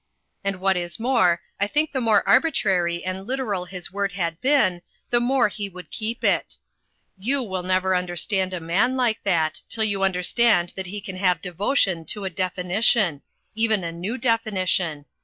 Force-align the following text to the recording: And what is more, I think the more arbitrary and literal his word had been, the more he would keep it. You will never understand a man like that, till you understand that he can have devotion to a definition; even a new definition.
And 0.43 0.59
what 0.59 0.77
is 0.77 0.99
more, 0.99 1.43
I 1.59 1.67
think 1.67 1.91
the 1.91 2.01
more 2.01 2.27
arbitrary 2.27 3.05
and 3.05 3.27
literal 3.27 3.65
his 3.65 3.91
word 3.93 4.13
had 4.13 4.41
been, 4.41 4.81
the 5.11 5.19
more 5.19 5.47
he 5.47 5.69
would 5.69 5.91
keep 5.91 6.23
it. 6.23 6.57
You 7.19 7.43
will 7.43 7.61
never 7.61 7.93
understand 7.93 8.51
a 8.51 8.59
man 8.59 8.97
like 8.97 9.21
that, 9.25 9.61
till 9.69 9.83
you 9.83 10.01
understand 10.01 10.73
that 10.75 10.87
he 10.87 11.01
can 11.01 11.17
have 11.17 11.39
devotion 11.39 12.05
to 12.05 12.25
a 12.25 12.31
definition; 12.31 13.21
even 13.53 13.83
a 13.83 13.91
new 13.91 14.17
definition. 14.17 15.05